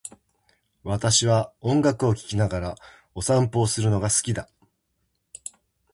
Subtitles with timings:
[0.83, 2.75] 私は音楽を聴きながら
[3.13, 4.49] お散歩をするのが好きだ。